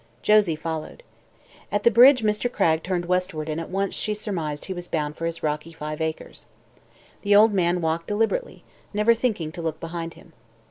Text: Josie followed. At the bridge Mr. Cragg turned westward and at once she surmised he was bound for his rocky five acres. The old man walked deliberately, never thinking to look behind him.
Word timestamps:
Josie 0.23 0.55
followed. 0.55 1.03
At 1.71 1.83
the 1.83 1.91
bridge 1.91 2.23
Mr. 2.23 2.51
Cragg 2.51 2.81
turned 2.81 3.05
westward 3.05 3.47
and 3.47 3.61
at 3.61 3.69
once 3.69 3.93
she 3.93 4.15
surmised 4.15 4.65
he 4.65 4.73
was 4.73 4.87
bound 4.87 5.15
for 5.15 5.27
his 5.27 5.43
rocky 5.43 5.71
five 5.71 6.01
acres. 6.01 6.47
The 7.21 7.35
old 7.35 7.53
man 7.53 7.81
walked 7.81 8.07
deliberately, 8.07 8.63
never 8.95 9.13
thinking 9.13 9.51
to 9.51 9.61
look 9.61 9.79
behind 9.79 10.15
him. 10.15 10.33